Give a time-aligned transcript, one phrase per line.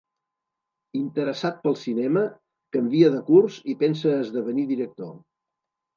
[0.99, 2.23] Interessat pel cinema,
[2.77, 5.13] canvia de curs i pensa esdevenir director.